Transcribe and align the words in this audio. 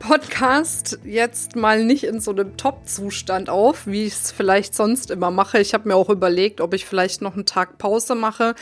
Podcast 0.00 0.98
jetzt 1.04 1.56
mal 1.56 1.84
nicht 1.84 2.04
in 2.04 2.20
so 2.20 2.30
einem 2.30 2.56
Top-Zustand 2.56 3.50
auf, 3.50 3.86
wie 3.86 4.06
ich 4.06 4.14
es 4.14 4.32
vielleicht 4.32 4.74
sonst 4.74 5.10
immer 5.10 5.30
mache. 5.30 5.60
Ich 5.60 5.74
habe 5.74 5.86
mir 5.86 5.94
auch 5.94 6.08
überlegt, 6.08 6.62
ob 6.62 6.72
ich 6.72 6.86
vielleicht 6.86 7.20
noch 7.20 7.34
einen 7.34 7.44
Tag 7.44 7.76
Pause 7.76 8.14
mache 8.14 8.54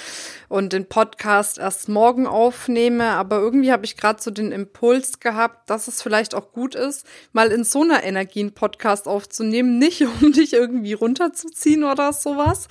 und 0.49 0.73
den 0.73 0.87
Podcast 0.87 1.57
erst 1.57 1.89
morgen 1.89 2.27
aufnehme. 2.27 3.05
Aber 3.11 3.39
irgendwie 3.39 3.71
habe 3.71 3.85
ich 3.85 3.97
gerade 3.97 4.21
so 4.21 4.33
den 4.33 4.51
Impuls 4.51 5.21
gehabt, 5.21 5.71
dass 5.71 5.87
es 5.87 6.03
vielleicht 6.03 6.35
auch 6.35 6.51
gut 6.51 6.75
ist, 6.75 7.07
mal 7.33 7.53
in 7.53 7.63
so 7.63 7.83
einer 7.83 8.03
Energie 8.03 8.41
einen 8.41 8.53
Podcast 8.53 9.07
aufzunehmen. 9.07 9.79
Nicht, 9.79 10.03
um 10.03 10.33
dich 10.33 10.55
irgendwie 10.55 10.95
runterzuziehen 10.95 11.85
oder 11.85 12.13
sowas, 12.13 12.67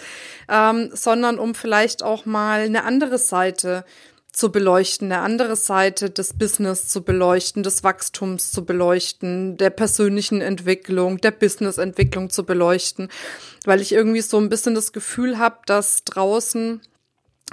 ähm, 0.49 0.89
sondern 0.91 1.39
um 1.39 1.55
vielleicht 1.55 2.03
auch 2.03 2.25
mal 2.25 2.59
eine 2.59 2.83
andere 2.83 3.17
Seite 3.17 3.85
zu 3.87 4.16
beleuchten, 4.51 5.11
eine 5.11 5.23
andere 5.23 5.55
Seite 5.55 6.11
des 6.11 6.33
Business 6.33 6.87
zu 6.87 7.01
beleuchten, 7.01 7.63
des 7.63 7.83
Wachstums 7.83 8.51
zu 8.51 8.65
beleuchten, 8.65 9.57
der 9.57 9.71
persönlichen 9.71 10.41
Entwicklung, 10.41 11.17
der 11.17 11.31
Businessentwicklung 11.31 12.29
zu 12.29 12.43
beleuchten, 12.43 13.09
weil 13.65 13.81
ich 13.81 13.91
irgendwie 13.91 14.21
so 14.21 14.37
ein 14.37 14.49
bisschen 14.49 14.75
das 14.75 14.93
Gefühl 14.93 15.39
habe, 15.39 15.57
dass 15.65 16.03
draußen 16.03 16.81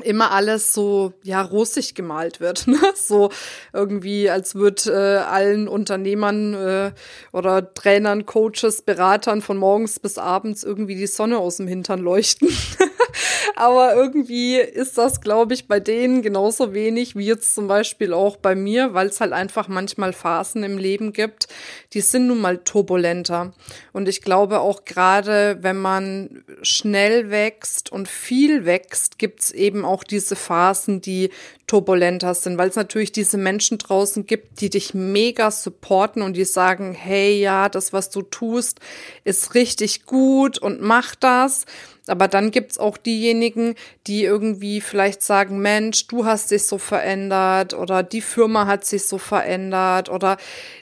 immer 0.03 0.33
alles 0.33 0.75
so 0.75 1.15
ja 1.23 1.41
rosig 1.41 1.95
gemalt 1.95 2.41
wird, 2.41 2.67
ne? 2.69 2.79
so 2.95 3.31
irgendwie 3.73 4.29
als 4.29 4.55
wird 4.55 4.87
äh, 4.87 4.93
allen 4.93 5.69
Unternehmern 5.69 6.55
äh, 6.55 6.93
oder 7.33 7.73
Trainern, 7.73 8.27
Coaches, 8.27 8.83
Beratern 8.83 9.41
von 9.41 9.57
morgens 9.57 10.01
bis 10.01 10.19
abends 10.19 10.65
irgendwie 10.65 10.97
die 10.97 11.07
Sonne 11.07 11.39
aus 11.39 11.57
dem 11.57 11.69
Hintern 11.69 12.01
leuchten. 12.01 12.49
Aber 13.57 13.95
irgendwie 13.95 14.57
ist 14.57 14.99
das, 14.99 15.21
glaube 15.21 15.55
ich, 15.55 15.69
bei 15.69 15.79
denen 15.79 16.23
genauso 16.23 16.75
wenig 16.75 17.15
wie 17.15 17.27
jetzt 17.27 17.55
zum 17.55 17.69
Beispiel 17.69 18.13
auch 18.13 18.37
bei 18.37 18.57
mir, 18.57 18.95
weil 18.95 19.07
es 19.07 19.21
halt 19.21 19.33
einfach 19.33 19.69
manchmal 19.69 20.13
Phasen 20.13 20.65
im 20.65 20.77
Leben 20.77 21.13
gibt, 21.13 21.47
die 21.93 22.01
sind 22.01 22.27
nun 22.27 22.41
mal 22.41 22.59
turbulenter. 22.59 23.53
Und 23.93 24.09
ich 24.09 24.23
glaube 24.23 24.59
auch 24.59 24.85
gerade, 24.85 25.59
wenn 25.61 25.81
man 25.81 26.45
schnell 26.63 27.31
wächst 27.31 27.93
und 27.93 28.09
viel 28.09 28.65
wächst, 28.65 29.19
gibt 29.19 29.41
es 29.41 29.53
eben 29.53 29.85
auch 29.85 30.03
diese 30.03 30.35
Phasen, 30.35 31.01
die 31.01 31.31
turbulenter 31.69 32.35
sind, 32.35 32.59
weil 32.59 32.69
es 32.69 32.77
natürlich 32.77 33.13
diese 33.13 33.39
Menschen 33.39 33.79
draußen 33.79 34.27
gibt, 34.27 34.61
die 34.61 34.69
dich 34.71 34.95
mega 34.95 35.51
supporten 35.51 36.23
und 36.23 36.35
die 36.35 36.45
sagen, 36.45 36.93
hey, 36.93 37.41
ja, 37.41 37.69
das, 37.69 37.93
was 37.93 38.11
du 38.11 38.23
tust, 38.23 38.81
ist 39.23 39.55
richtig 39.55 40.07
gut 40.07 40.59
und 40.59 40.83
mach 40.83 41.15
das. 41.15 41.65
Aber 42.07 42.29
dann 42.29 42.51
gibt's 42.51 42.79
auch 42.79 42.99
diejenigen, 42.99 43.75
die 44.07 44.25
irgendwie 44.25 44.81
vielleicht 44.81 45.23
sagen, 45.23 45.59
Mensch, 45.61 46.07
du 46.07 46.27
hast 46.27 46.51
dich 46.51 46.65
so 46.65 46.79
verändert 46.79 47.73
oder 47.73 48.03
die 48.03 48.21
Firma 48.21 48.67
hat 48.67 48.85
sich 48.85 49.07
so 49.07 49.19
verändert 49.19 50.11
oder 50.11 50.37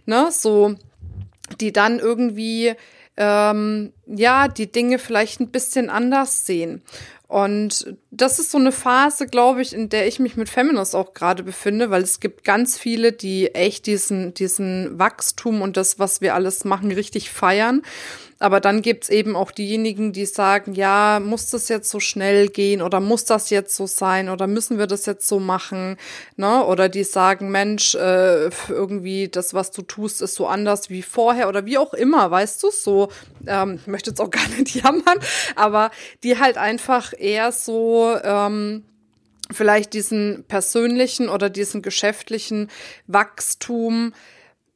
ne, 0.04 0.28
so, 0.32 0.74
die 1.60 1.72
dann 1.72 2.00
irgendwie 2.00 2.74
ähm, 3.16 3.92
ja 4.06 4.48
die 4.48 4.70
Dinge 4.70 4.98
vielleicht 4.98 5.40
ein 5.40 5.50
bisschen 5.50 5.90
anders 5.90 6.46
sehen. 6.46 6.82
Und 7.32 7.96
das 8.10 8.38
ist 8.38 8.50
so 8.50 8.58
eine 8.58 8.72
Phase, 8.72 9.26
glaube 9.26 9.62
ich, 9.62 9.72
in 9.72 9.88
der 9.88 10.06
ich 10.06 10.18
mich 10.18 10.36
mit 10.36 10.50
Feminist 10.50 10.94
auch 10.94 11.14
gerade 11.14 11.42
befinde, 11.42 11.88
weil 11.88 12.02
es 12.02 12.20
gibt 12.20 12.44
ganz 12.44 12.78
viele, 12.78 13.10
die 13.10 13.54
echt 13.54 13.86
diesen, 13.86 14.34
diesen 14.34 14.98
Wachstum 14.98 15.62
und 15.62 15.78
das, 15.78 15.98
was 15.98 16.20
wir 16.20 16.34
alles 16.34 16.66
machen, 16.66 16.92
richtig 16.92 17.30
feiern. 17.30 17.80
Aber 18.42 18.58
dann 18.58 18.82
gibt's 18.82 19.08
eben 19.08 19.36
auch 19.36 19.52
diejenigen, 19.52 20.12
die 20.12 20.26
sagen, 20.26 20.74
ja, 20.74 21.20
muss 21.24 21.50
das 21.50 21.68
jetzt 21.68 21.88
so 21.88 22.00
schnell 22.00 22.48
gehen 22.48 22.82
oder 22.82 22.98
muss 22.98 23.24
das 23.24 23.50
jetzt 23.50 23.76
so 23.76 23.86
sein 23.86 24.28
oder 24.28 24.48
müssen 24.48 24.78
wir 24.78 24.88
das 24.88 25.06
jetzt 25.06 25.28
so 25.28 25.38
machen? 25.38 25.96
Ne? 26.36 26.64
Oder 26.64 26.88
die 26.88 27.04
sagen, 27.04 27.52
Mensch, 27.52 27.94
äh, 27.94 28.50
irgendwie 28.68 29.28
das, 29.28 29.54
was 29.54 29.70
du 29.70 29.82
tust, 29.82 30.22
ist 30.22 30.34
so 30.34 30.48
anders 30.48 30.90
wie 30.90 31.02
vorher 31.02 31.48
oder 31.48 31.66
wie 31.66 31.78
auch 31.78 31.94
immer, 31.94 32.32
weißt 32.32 32.60
du, 32.64 32.72
so, 32.72 33.12
ähm, 33.46 33.78
ich 33.80 33.86
möchte 33.86 34.10
jetzt 34.10 34.20
auch 34.20 34.30
gar 34.32 34.48
nicht 34.48 34.74
jammern, 34.74 35.20
aber 35.54 35.92
die 36.24 36.40
halt 36.40 36.58
einfach 36.58 37.12
eher 37.22 37.52
so, 37.52 38.16
ähm, 38.22 38.84
vielleicht 39.50 39.92
diesen 39.94 40.44
persönlichen 40.48 41.28
oder 41.28 41.50
diesen 41.50 41.82
geschäftlichen 41.82 42.70
Wachstum 43.06 44.14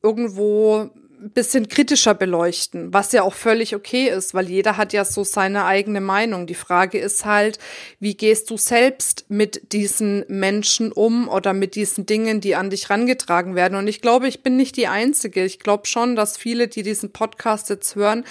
irgendwo 0.03 0.91
bisschen 1.19 1.69
kritischer 1.69 2.15
beleuchten, 2.15 2.93
was 2.93 3.13
ja 3.13 3.23
auch 3.23 3.35
völlig 3.35 3.75
okay 3.75 4.09
ist, 4.09 4.35
weil 4.35 4.49
jeder 4.49 4.77
hat 4.77 4.93
ja 4.93 5.05
so 5.05 5.25
seine 5.25 5.65
eigene 5.65 6.01
Meinung. 6.01 6.47
Die 6.47 6.55
Frage 6.55 6.99
ist 6.99 7.25
halt, 7.25 7.59
wie 8.01 8.15
gehst 8.15 8.51
du 8.51 8.57
selbst 8.57 9.25
mit 9.29 9.73
diesen 9.73 10.25
Menschen 10.29 10.93
um 10.93 11.29
oder 11.29 11.53
mit 11.53 11.75
diesen 11.75 12.07
Dingen, 12.07 12.41
die 12.41 12.55
an 12.55 12.71
dich 12.71 12.91
rangetragen 12.91 13.55
werden? 13.55 13.77
Und 13.77 13.89
ich 13.89 14.03
glaube, 14.03 14.29
ich 14.29 14.43
bin 14.43 14.57
nicht 14.57 14.77
die 14.77 14.89
Einzige. 14.89 15.45
Ich 15.45 15.59
glaube 15.59 15.87
schon, 15.87 16.17
dass 16.17 16.37
viele, 16.37 16.69
die 16.69 16.83
diesen 16.83 17.13
Podcast 17.13 17.71
jetzt 17.71 17.97
hören, 17.97 18.25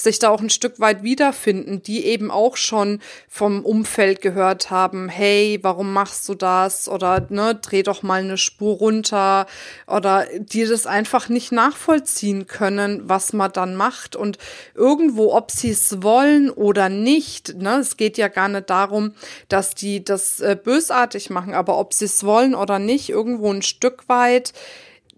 sich 0.00 0.18
da 0.18 0.30
auch 0.30 0.40
ein 0.40 0.50
Stück 0.50 0.80
weit 0.80 1.02
wiederfinden, 1.02 1.82
die 1.82 2.04
eben 2.06 2.30
auch 2.30 2.56
schon 2.56 3.00
vom 3.28 3.64
Umfeld 3.64 4.22
gehört 4.22 4.70
haben, 4.70 5.08
hey, 5.08 5.58
warum 5.62 5.92
machst 5.92 6.28
du 6.28 6.34
das? 6.34 6.88
Oder 6.88 7.26
ne, 7.30 7.54
dreh 7.56 7.82
doch 7.82 8.02
mal 8.02 8.20
eine 8.20 8.38
Spur 8.38 8.76
runter 8.76 9.46
oder 9.86 10.26
die 10.38 10.64
das 10.64 10.86
einfach 10.86 11.28
nicht 11.28 11.52
nachvollziehen 11.52 12.46
können, 12.46 13.08
was 13.08 13.32
man 13.32 13.52
dann 13.52 13.74
macht. 13.74 14.14
Und 14.14 14.38
irgendwo, 14.74 15.34
ob 15.34 15.50
sie 15.50 15.70
es 15.70 16.02
wollen 16.02 16.50
oder 16.50 16.88
nicht, 16.88 17.56
ne, 17.56 17.78
es 17.78 17.96
geht 17.96 18.18
ja 18.18 18.28
gar 18.28 18.48
nicht 18.48 18.70
darum, 18.70 19.14
dass 19.48 19.74
die 19.74 20.04
das 20.04 20.40
äh, 20.40 20.56
bösartig 20.62 21.30
machen, 21.30 21.54
aber 21.54 21.78
ob 21.78 21.92
sie 21.92 22.04
es 22.04 22.24
wollen 22.24 22.54
oder 22.54 22.78
nicht, 22.78 23.10
irgendwo 23.10 23.52
ein 23.52 23.62
Stück 23.62 24.08
weit 24.08 24.52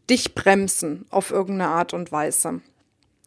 dich 0.08 0.34
bremsen 0.34 1.06
auf 1.10 1.30
irgendeine 1.30 1.70
Art 1.70 1.94
und 1.94 2.10
Weise. 2.10 2.60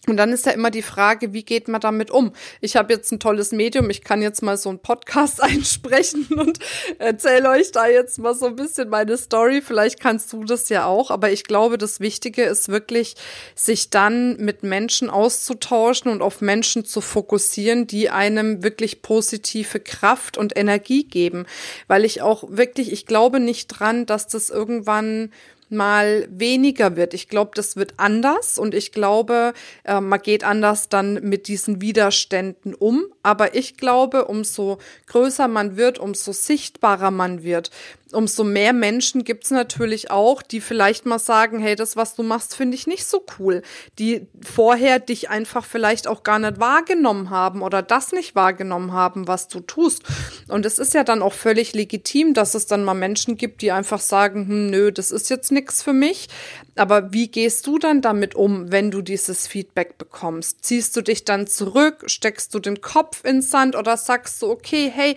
Und 0.06 0.18
dann 0.18 0.34
ist 0.34 0.46
ja 0.46 0.52
immer 0.52 0.70
die 0.70 0.82
Frage, 0.82 1.32
wie 1.32 1.44
geht 1.44 1.70
man 1.70 1.80
damit 1.80 2.12
um? 2.12 2.34
Ich 2.60 2.76
habe 2.76 2.92
jetzt 2.92 3.12
ein 3.14 3.22
tolles 3.22 3.54
Medium, 3.54 3.90
ich 3.90 4.04
kann 4.04 4.22
jetzt 4.22 4.42
mal 4.42 4.58
so 4.58 4.68
einen 4.68 4.80
Podcast 4.80 5.42
einsprechen 5.44 6.28
und 6.36 6.60
erzähle 7.00 7.50
euch 7.50 7.72
da 7.72 7.88
jetzt 7.88 8.20
mal 8.20 8.36
so 8.36 8.48
ein 8.48 8.58
bisschen 8.58 8.90
meine 8.90 9.16
Story. 9.16 9.62
Vielleicht 9.62 10.02
kannst 10.02 10.34
du 10.34 10.44
das 10.44 10.68
ja 10.68 10.88
auch, 10.88 11.10
aber 11.10 11.32
ich 11.32 11.46
glaube, 11.46 11.78
das 11.78 12.02
Wichtige 12.02 12.44
ist 12.44 12.68
wirklich, 12.68 13.16
sich 13.56 13.92
dann 13.92 14.36
mit 14.38 14.64
Menschen 14.64 15.10
auszutauschen 15.10 16.12
und 16.12 16.22
auf 16.22 16.42
Menschen 16.42 16.84
zu 16.84 17.00
fokussieren, 17.00 17.88
die 17.88 18.10
einem 18.10 18.62
wirklich 18.62 19.04
positive 19.04 19.80
Kraft 19.80 20.38
und 20.38 20.58
Energie 20.58 21.06
geben. 21.06 21.46
Weil 21.88 22.04
ich 22.04 22.22
auch 22.22 22.44
wirklich, 22.50 22.92
ich 22.92 23.06
glaube 23.06 23.40
nicht 23.40 23.68
dran, 23.68 24.06
dass 24.06 24.28
das 24.28 24.50
irgendwann 24.50 25.32
mal 25.74 26.28
weniger 26.30 26.96
wird. 26.96 27.14
Ich 27.14 27.28
glaube, 27.28 27.52
das 27.56 27.76
wird 27.76 27.96
anders 27.98 28.58
und 28.58 28.74
ich 28.74 28.92
glaube, 28.92 29.54
äh, 29.84 30.00
man 30.00 30.22
geht 30.22 30.44
anders 30.44 30.90
dann 30.90 31.16
mit 31.16 31.48
diesen 31.48 31.82
Widerständen 31.82 32.74
um. 32.74 33.06
Aber 33.24 33.56
ich 33.56 33.78
glaube, 33.78 34.26
umso 34.26 34.78
größer 35.08 35.48
man 35.48 35.78
wird, 35.78 35.98
umso 35.98 36.34
sichtbarer 36.34 37.10
man 37.10 37.44
wird, 37.44 37.72
umso 38.14 38.44
mehr 38.44 38.74
Menschen 38.74 39.24
gibt's 39.24 39.52
natürlich 39.52 40.12
auch, 40.12 40.42
die 40.42 40.62
vielleicht 40.62 41.06
mal 41.06 41.20
sagen, 41.20 41.60
hey, 41.60 41.76
das, 41.76 41.96
was 41.96 42.16
du 42.16 42.24
machst, 42.24 42.56
finde 42.56 42.76
ich 42.76 42.88
nicht 42.88 43.06
so 43.06 43.26
cool. 43.40 43.62
Die 44.00 44.28
vorher 44.42 45.00
dich 45.00 45.30
einfach 45.30 45.66
vielleicht 45.66 46.08
auch 46.08 46.24
gar 46.24 46.40
nicht 46.40 46.60
wahrgenommen 46.60 47.30
haben 47.30 47.62
oder 47.62 47.82
das 47.82 48.12
nicht 48.12 48.36
wahrgenommen 48.36 48.94
haben, 48.94 49.28
was 49.28 49.48
du 49.48 49.60
tust. 49.62 50.04
Und 50.48 50.66
es 50.66 50.80
ist 50.80 50.94
ja 50.94 51.04
dann 51.04 51.22
auch 51.22 51.34
völlig 51.34 51.74
legitim, 51.74 52.34
dass 52.34 52.56
es 52.56 52.66
dann 52.66 52.84
mal 52.84 52.94
Menschen 52.94 53.38
gibt, 53.38 53.62
die 53.62 53.72
einfach 53.72 54.00
sagen, 54.00 54.48
hm, 54.48 54.70
nö, 54.70 54.92
das 54.92 55.12
ist 55.12 55.30
jetzt 55.30 55.52
nichts 55.52 55.82
für 55.82 55.94
mich. 55.94 56.30
Aber 56.76 57.14
wie 57.14 57.28
gehst 57.28 57.68
du 57.68 57.78
dann 57.78 58.02
damit 58.02 58.36
um, 58.36 58.72
wenn 58.72 58.90
du 58.90 59.02
dieses 59.02 59.48
Feedback 59.48 59.98
bekommst? 59.98 60.66
Ziehst 60.66 60.96
du 60.96 61.02
dich 61.02 61.24
dann 61.24 61.46
zurück? 61.46 62.04
Steckst 62.08 62.54
du 62.54 62.60
den 62.60 62.82
Kopf 62.82 63.24
ins 63.24 63.52
Sand 63.52 63.76
oder 63.76 63.96
sagst 63.98 64.42
du, 64.42 64.50
okay, 64.50 64.92
hey, 64.94 65.16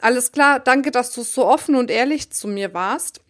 alles 0.00 0.32
klar, 0.32 0.60
danke, 0.60 0.90
dass 0.90 1.12
du 1.12 1.22
so 1.22 1.46
offen 1.46 1.76
und 1.76 1.90
ehrlich 1.90 2.30
zu 2.30 2.48
mir 2.48 2.74
warst 2.74 3.21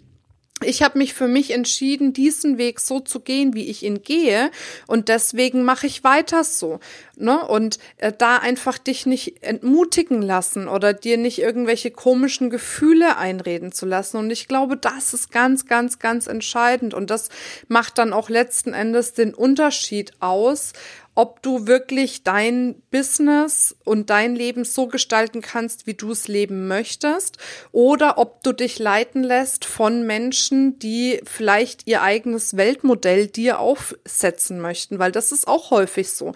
ich 0.65 0.83
habe 0.83 0.99
mich 0.99 1.15
für 1.15 1.29
mich 1.29 1.51
entschieden, 1.53 2.13
diesen 2.13 2.59
Weg 2.59 2.81
so 2.81 3.01
zu 3.01 3.21
gehen, 3.21 3.55
wie 3.55 3.69
ich 3.69 3.83
ihn 3.83 4.03
gehe. 4.03 4.51
Und 4.87 5.09
deswegen 5.09 5.65
mache 5.65 5.87
ich 5.87 6.05
weiter 6.05 6.45
so. 6.45 6.81
Ne? 7.17 7.47
Und 7.47 7.79
äh, 7.99 8.13
da 8.17 8.39
einfach 8.39 8.79
dich 8.79 9.07
nicht 9.07 9.43
entmutigen 9.43 10.23
lassen 10.23 10.69
oder 10.69 10.93
dir 10.93 11.17
nicht 11.17 11.39
irgendwelche 11.41 11.91
komischen 11.91 12.51
Gefühle 12.51 13.17
einreden 13.17 13.73
zu 13.73 13.87
lassen. 13.87 14.17
Und 14.17 14.31
ich 14.31 14.49
glaube, 14.49 14.77
das 14.77 15.15
ist 15.15 15.31
ganz, 15.31 15.67
ganz, 15.67 15.99
ganz 15.99 16.27
entscheidend. 16.27 16.95
Und 16.95 17.11
das 17.11 17.29
macht 17.69 17.99
dann 17.99 18.13
auch 18.13 18.29
letzten 18.29 18.73
Endes 18.73 19.13
den 19.13 19.35
Unterschied 19.35 20.13
aus, 20.21 20.73
ob 21.15 21.43
du 21.43 21.67
wirklich 21.67 22.23
dein 22.23 22.81
Business 22.91 23.77
und 23.85 24.09
dein 24.09 24.35
Leben 24.35 24.65
so 24.65 24.87
gestalten 24.87 25.43
kannst, 25.43 25.87
wie 25.87 25.95
du 25.95 26.13
es 26.13 26.27
leben 26.27 26.69
möchtest, 26.69 27.37
oder 27.71 28.17
ob 28.17 28.43
du 28.43 28.53
dich 28.53 28.79
leiten 28.79 29.23
lässt 29.23 29.67
von 29.67 30.07
Menschen, 30.07 30.79
die 30.79 31.21
vielleicht 31.25 31.87
ihr 31.87 32.03
eigenes 32.03 32.57
Weltmodell 32.57 33.27
dir 33.27 33.59
aufsetzen 33.59 34.61
möchten, 34.61 34.99
weil 34.99 35.13
das 35.13 35.33
ist 35.33 35.47
auch 35.47 35.71
häufig 35.71 36.11
so. 36.11 36.33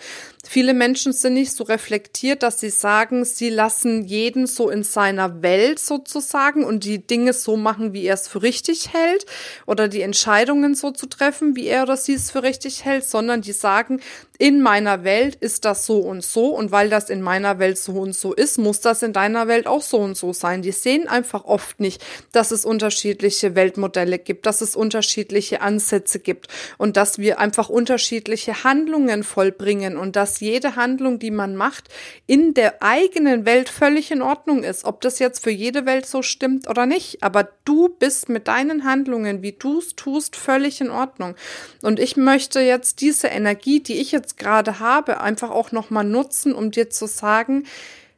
Viele 0.49 0.75
Menschen 0.75 1.13
sind 1.13 1.35
nicht 1.35 1.53
so 1.53 1.65
reflektiert, 1.65 2.43
dass 2.43 2.61
sie 2.61 2.71
sagen, 2.71 3.25
sie 3.25 3.49
lassen 3.49 4.05
jeden 4.05 4.47
so 4.47 4.71
in 4.71 4.85
seiner 4.85 5.43
Welt 5.43 5.79
sozusagen 5.79 6.65
und 6.65 6.85
die 6.85 7.05
Dinge 7.05 7.33
so 7.33 7.57
machen, 7.57 7.93
wie 7.93 8.05
er 8.05 8.15
es 8.15 8.29
für 8.29 8.43
richtig 8.43 8.93
hält 8.93 9.27
oder 9.67 9.89
die 9.89 10.03
Entscheidungen 10.03 10.75
so 10.75 10.93
zu 10.93 11.07
treffen, 11.07 11.57
wie 11.57 11.67
er 11.67 11.83
oder 11.83 11.97
sie 11.97 12.15
es 12.15 12.31
für 12.31 12.43
richtig 12.43 12.85
hält, 12.85 13.05
sondern 13.05 13.43
die 13.43 13.53
sagen, 13.53 14.01
in 14.39 14.63
meiner 14.67 15.05
Welt 15.05 15.37
ist 15.37 15.65
das 15.65 15.87
so 15.87 16.01
und 16.01 16.25
so 16.25 16.49
und 16.49 16.71
weil 16.71 16.91
das 16.91 17.09
in 17.09 17.23
meiner 17.23 17.59
Welt 17.59 17.79
so 17.79 17.93
und 17.93 18.17
so 18.17 18.35
ist, 18.35 18.59
muss 18.59 18.81
das 18.81 19.03
in 19.03 19.13
deiner 19.15 19.47
Welt 19.49 19.67
auch 19.67 19.81
so 19.81 19.99
und 19.99 20.17
so 20.17 20.33
sein. 20.33 20.61
Die 20.61 20.73
sehen 20.73 21.07
einfach 21.07 21.45
oft 21.45 21.79
nicht, 21.79 22.05
dass 22.33 22.51
es 22.51 22.65
unterschiedliche 22.65 23.55
Weltmodelle 23.55 24.19
gibt, 24.19 24.45
dass 24.45 24.61
es 24.61 24.77
unterschiedliche 24.77 25.61
Ansätze 25.61 26.19
gibt 26.19 26.49
und 26.77 26.97
dass 26.97 27.19
wir 27.19 27.39
einfach 27.39 27.69
unterschiedliche 27.69 28.65
Handlungen 28.65 29.23
vollbringen 29.23 29.97
und 29.97 30.17
dass 30.17 30.41
jede 30.41 30.77
Handlung, 30.77 31.19
die 31.19 31.31
man 31.31 31.57
macht, 31.57 31.85
in 32.27 32.53
der 32.53 32.83
eigenen 32.83 33.47
Welt 33.47 33.69
völlig 33.69 34.11
in 34.11 34.21
Ordnung 34.21 34.63
ist. 34.63 34.85
Ob 34.85 35.01
das 35.01 35.19
jetzt 35.21 35.43
für 35.45 35.51
jede 35.51 35.87
Welt 35.87 36.07
so 36.07 36.23
stimmt 36.23 36.69
oder 36.69 36.87
nicht, 36.87 37.23
aber 37.23 37.49
du 37.65 37.89
bist 37.89 38.29
mit 38.29 38.49
deinen 38.49 38.85
Handlungen, 38.85 39.43
wie 39.43 39.53
du 39.53 39.79
es 39.79 39.95
tust, 39.95 40.37
völlig 40.37 40.81
in 40.81 40.91
Ordnung. 40.91 41.37
Und 41.83 41.99
ich 41.99 42.17
möchte 42.17 42.61
jetzt 42.61 43.01
diese 43.01 43.29
Energie, 43.29 43.81
die 43.81 44.01
ich 44.01 44.11
jetzt 44.13 44.27
jetzt 44.27 44.39
gerade 44.57 44.81
habe, 44.81 45.21
einfach 45.21 45.51
auch 45.51 45.71
nochmal 45.71 46.05
nutzen, 46.05 46.55
um 46.55 46.71
dir 46.71 46.89
zu 46.89 47.07
sagen, 47.07 47.65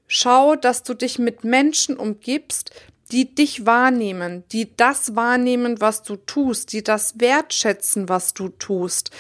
schau, 0.07 0.55
dass 0.55 0.85
du 0.85 0.95
dich 0.95 1.19
mit 1.19 1.43
Menschen 1.43 1.97
umgibst, 1.97 2.71
die 3.11 3.35
dich 3.35 3.67
wahrnehmen, 3.67 4.45
die 4.53 4.77
das 4.77 5.17
wahrnehmen, 5.17 5.81
was 5.81 6.03
du 6.03 6.17
tust, 6.17 6.73
die 6.73 6.85
das 6.85 7.19
wertschätzen, 7.19 8.09
was 8.09 8.35
du 8.35 8.51
tust. 8.51 9.11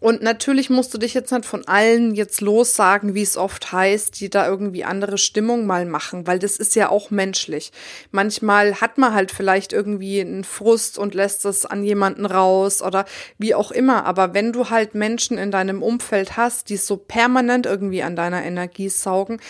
Und 0.00 0.22
natürlich 0.22 0.70
musst 0.70 0.94
du 0.94 0.98
dich 0.98 1.14
jetzt 1.14 1.32
nicht 1.32 1.44
von 1.44 1.66
allen 1.66 2.14
jetzt 2.14 2.40
lossagen, 2.40 3.14
wie 3.14 3.22
es 3.22 3.36
oft 3.36 3.72
heißt, 3.72 4.20
die 4.20 4.30
da 4.30 4.46
irgendwie 4.46 4.84
andere 4.84 5.18
Stimmung 5.18 5.66
mal 5.66 5.86
machen, 5.86 6.26
weil 6.26 6.38
das 6.38 6.56
ist 6.56 6.76
ja 6.76 6.88
auch 6.88 7.10
menschlich. 7.10 7.72
Manchmal 8.12 8.80
hat 8.80 8.96
man 8.96 9.12
halt 9.12 9.32
vielleicht 9.32 9.72
irgendwie 9.72 10.20
einen 10.20 10.44
Frust 10.44 10.98
und 10.98 11.14
lässt 11.14 11.44
es 11.44 11.66
an 11.66 11.82
jemanden 11.82 12.26
raus 12.26 12.80
oder 12.80 13.06
wie 13.38 13.54
auch 13.54 13.72
immer. 13.72 14.04
Aber 14.04 14.34
wenn 14.34 14.52
du 14.52 14.70
halt 14.70 14.94
Menschen 14.94 15.36
in 15.36 15.50
deinem 15.50 15.82
Umfeld 15.82 16.36
hast, 16.36 16.68
die 16.68 16.76
so 16.76 16.96
permanent 16.96 17.66
irgendwie 17.66 18.02
an 18.04 18.14
deiner 18.14 18.44
Energie 18.44 18.88
saugen, 18.88 19.40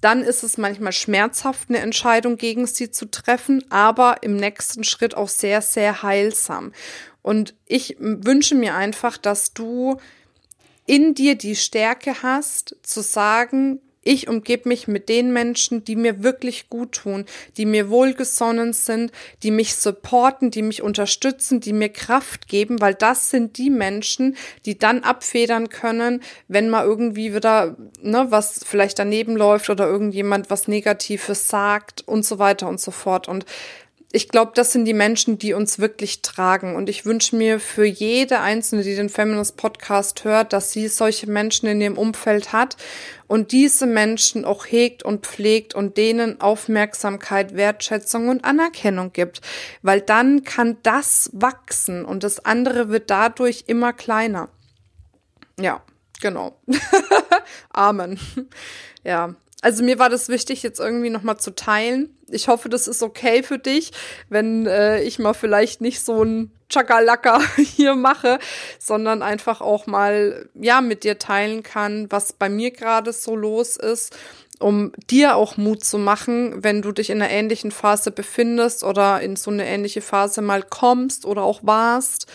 dann 0.00 0.22
ist 0.22 0.42
es 0.42 0.56
manchmal 0.56 0.92
schmerzhaft, 0.92 1.68
eine 1.68 1.78
Entscheidung 1.78 2.36
gegen 2.36 2.66
sie 2.66 2.90
zu 2.90 3.10
treffen, 3.10 3.64
aber 3.70 4.22
im 4.22 4.36
nächsten 4.36 4.84
Schritt 4.84 5.14
auch 5.14 5.28
sehr, 5.28 5.60
sehr 5.60 6.02
heilsam. 6.02 6.72
Und 7.22 7.54
ich 7.66 7.96
wünsche 7.98 8.54
mir 8.54 8.74
einfach, 8.74 9.16
dass 9.16 9.52
du 9.52 9.98
in 10.86 11.14
dir 11.14 11.36
die 11.36 11.56
Stärke 11.56 12.22
hast, 12.22 12.76
zu 12.82 13.00
sagen, 13.02 13.80
ich 14.02 14.28
umgebe 14.28 14.68
mich 14.68 14.88
mit 14.88 15.08
den 15.10 15.32
Menschen, 15.32 15.84
die 15.84 15.94
mir 15.94 16.22
wirklich 16.22 16.70
gut 16.70 16.92
tun, 16.92 17.26
die 17.58 17.66
mir 17.66 17.90
wohlgesonnen 17.90 18.72
sind, 18.72 19.12
die 19.42 19.50
mich 19.50 19.74
supporten, 19.74 20.50
die 20.50 20.62
mich 20.62 20.80
unterstützen, 20.80 21.60
die 21.60 21.74
mir 21.74 21.90
Kraft 21.90 22.48
geben, 22.48 22.80
weil 22.80 22.94
das 22.94 23.30
sind 23.30 23.58
die 23.58 23.68
Menschen, 23.68 24.36
die 24.64 24.78
dann 24.78 25.04
abfedern 25.04 25.68
können, 25.68 26.22
wenn 26.48 26.70
mal 26.70 26.84
irgendwie 26.84 27.34
wieder, 27.34 27.76
ne, 28.00 28.26
was 28.30 28.64
vielleicht 28.64 28.98
daneben 28.98 29.36
läuft 29.36 29.68
oder 29.68 29.86
irgendjemand 29.86 30.48
was 30.48 30.66
Negatives 30.66 31.48
sagt 31.48 32.06
und 32.08 32.24
so 32.24 32.38
weiter 32.38 32.68
und 32.68 32.80
so 32.80 32.90
fort. 32.90 33.28
Und 33.28 33.44
ich 34.12 34.28
glaube, 34.28 34.52
das 34.54 34.72
sind 34.72 34.86
die 34.86 34.94
Menschen, 34.94 35.38
die 35.38 35.54
uns 35.54 35.78
wirklich 35.78 36.20
tragen. 36.20 36.74
Und 36.74 36.88
ich 36.88 37.06
wünsche 37.06 37.36
mir 37.36 37.60
für 37.60 37.84
jede 37.84 38.40
Einzelne, 38.40 38.82
die 38.82 38.96
den 38.96 39.08
Feminist 39.08 39.56
Podcast 39.56 40.24
hört, 40.24 40.52
dass 40.52 40.72
sie 40.72 40.88
solche 40.88 41.30
Menschen 41.30 41.68
in 41.68 41.80
ihrem 41.80 41.96
Umfeld 41.96 42.52
hat 42.52 42.76
und 43.28 43.52
diese 43.52 43.86
Menschen 43.86 44.44
auch 44.44 44.66
hegt 44.66 45.04
und 45.04 45.26
pflegt 45.26 45.76
und 45.76 45.96
denen 45.96 46.40
Aufmerksamkeit, 46.40 47.54
Wertschätzung 47.54 48.28
und 48.28 48.44
Anerkennung 48.44 49.12
gibt. 49.12 49.42
Weil 49.82 50.00
dann 50.00 50.42
kann 50.42 50.78
das 50.82 51.30
wachsen 51.32 52.04
und 52.04 52.24
das 52.24 52.44
andere 52.44 52.88
wird 52.88 53.10
dadurch 53.10 53.64
immer 53.68 53.92
kleiner. 53.92 54.48
Ja, 55.60 55.82
genau. 56.20 56.60
Amen. 57.70 58.18
Ja, 59.04 59.36
also 59.62 59.84
mir 59.84 59.98
war 59.98 60.08
das 60.08 60.28
wichtig, 60.28 60.62
jetzt 60.62 60.80
irgendwie 60.80 61.10
nochmal 61.10 61.38
zu 61.38 61.54
teilen. 61.54 62.16
Ich 62.30 62.48
hoffe, 62.48 62.68
das 62.68 62.88
ist 62.88 63.02
okay 63.02 63.42
für 63.42 63.58
dich, 63.58 63.92
wenn 64.28 64.66
äh, 64.66 65.02
ich 65.02 65.18
mal 65.18 65.34
vielleicht 65.34 65.80
nicht 65.80 66.00
so 66.00 66.24
ein 66.24 66.50
Chakalaka 66.72 67.40
hier 67.56 67.94
mache, 67.94 68.38
sondern 68.78 69.22
einfach 69.22 69.60
auch 69.60 69.86
mal, 69.86 70.48
ja, 70.54 70.80
mit 70.80 71.04
dir 71.04 71.18
teilen 71.18 71.62
kann, 71.62 72.06
was 72.10 72.32
bei 72.32 72.48
mir 72.48 72.70
gerade 72.70 73.12
so 73.12 73.36
los 73.36 73.76
ist, 73.76 74.16
um 74.60 74.92
dir 75.10 75.36
auch 75.36 75.56
Mut 75.56 75.84
zu 75.84 75.98
machen, 75.98 76.62
wenn 76.62 76.82
du 76.82 76.92
dich 76.92 77.10
in 77.10 77.20
einer 77.20 77.30
ähnlichen 77.30 77.70
Phase 77.70 78.10
befindest 78.10 78.84
oder 78.84 79.20
in 79.20 79.36
so 79.36 79.50
eine 79.50 79.66
ähnliche 79.66 80.02
Phase 80.02 80.42
mal 80.42 80.62
kommst 80.62 81.24
oder 81.24 81.42
auch 81.42 81.60
warst 81.62 82.26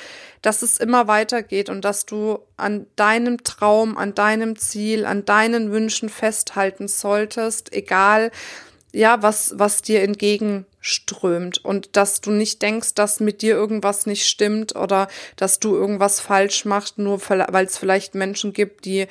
dass 0.46 0.62
es 0.62 0.78
immer 0.78 1.08
weitergeht 1.08 1.70
und 1.70 1.84
dass 1.84 2.06
du 2.06 2.40
an 2.56 2.86
deinem 2.96 3.44
Traum, 3.44 3.98
an 3.98 4.14
deinem 4.14 4.56
Ziel, 4.58 5.06
an 5.06 5.26
deinen 5.26 5.72
Wünschen 5.72 6.10
festhalten 6.10 6.88
solltest, 6.88 7.74
egal 7.74 8.32
ja, 8.94 9.22
was, 9.22 9.56
was 9.58 9.82
dir 9.82 10.04
entgegenströmt. 10.04 11.58
Und 11.66 11.98
dass 11.98 12.22
du 12.22 12.32
nicht 12.32 12.62
denkst, 12.62 12.94
dass 12.94 13.20
mit 13.20 13.42
dir 13.42 13.56
irgendwas 13.56 14.06
nicht 14.06 14.26
stimmt 14.26 14.76
oder 14.76 15.10
dass 15.36 15.60
du 15.60 15.76
irgendwas 15.76 16.22
falsch 16.22 16.64
machst, 16.64 16.98
nur 16.98 17.20
weil 17.28 17.66
es 17.66 17.78
vielleicht 17.78 18.16
Menschen 18.16 18.54
gibt, 18.54 18.86
die 18.86 19.08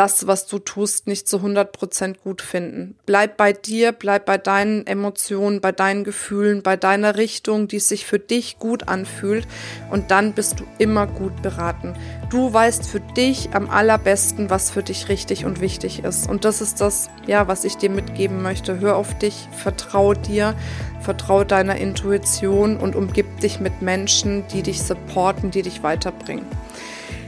das, 0.00 0.26
was 0.26 0.46
du 0.46 0.58
tust, 0.58 1.06
nicht 1.08 1.28
zu 1.28 1.36
100 1.36 1.72
Prozent 1.72 2.22
gut 2.24 2.40
finden. 2.40 2.96
Bleib 3.04 3.36
bei 3.36 3.52
dir, 3.52 3.92
bleib 3.92 4.24
bei 4.24 4.38
deinen 4.38 4.86
Emotionen, 4.86 5.60
bei 5.60 5.72
deinen 5.72 6.04
Gefühlen, 6.04 6.62
bei 6.62 6.78
deiner 6.78 7.18
Richtung, 7.18 7.68
die 7.68 7.80
sich 7.80 8.06
für 8.06 8.18
dich 8.18 8.58
gut 8.58 8.88
anfühlt 8.88 9.46
und 9.90 10.10
dann 10.10 10.32
bist 10.32 10.58
du 10.58 10.64
immer 10.78 11.06
gut 11.06 11.42
beraten. 11.42 11.92
Du 12.30 12.50
weißt 12.50 12.88
für 12.88 13.00
dich 13.00 13.50
am 13.52 13.68
allerbesten, 13.68 14.48
was 14.48 14.70
für 14.70 14.82
dich 14.82 15.10
richtig 15.10 15.44
und 15.44 15.60
wichtig 15.60 16.02
ist. 16.02 16.30
Und 16.30 16.46
das 16.46 16.62
ist 16.62 16.80
das, 16.80 17.10
ja, 17.26 17.46
was 17.46 17.64
ich 17.64 17.76
dir 17.76 17.90
mitgeben 17.90 18.40
möchte. 18.40 18.80
Hör 18.80 18.96
auf 18.96 19.18
dich, 19.18 19.48
vertrau 19.54 20.14
dir, 20.14 20.54
vertrau 21.02 21.44
deiner 21.44 21.76
Intuition 21.76 22.78
und 22.78 22.96
umgib 22.96 23.40
dich 23.40 23.60
mit 23.60 23.82
Menschen, 23.82 24.48
die 24.48 24.62
dich 24.62 24.82
supporten, 24.82 25.50
die 25.50 25.60
dich 25.60 25.82
weiterbringen. 25.82 26.46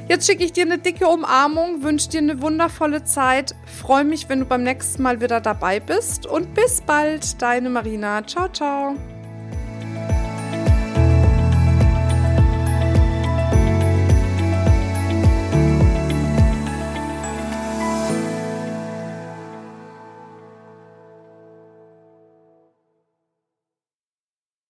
Jetzt 0.09 0.27
schicke 0.27 0.45
ich 0.45 0.53
dir 0.53 0.65
eine 0.65 0.79
dicke 0.79 1.07
Umarmung, 1.07 1.83
wünsche 1.83 2.09
dir 2.09 2.19
eine 2.19 2.43
wundervolle 2.43 3.05
Zeit, 3.05 3.55
freue 3.65 4.05
mich, 4.05 4.29
wenn 4.29 4.41
du 4.41 4.45
beim 4.45 4.63
nächsten 4.63 5.03
Mal 5.03 5.21
wieder 5.21 5.41
dabei 5.41 5.81
bist 5.81 6.27
und 6.27 6.55
bis 6.55 6.81
bald, 6.81 7.41
deine 7.41 7.71
Marina. 7.71 8.27
Ciao, 8.27 8.49
ciao. 8.49 8.97